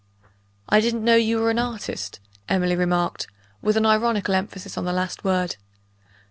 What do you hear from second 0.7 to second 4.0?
didn't know you were an artist," Emily remarked, with an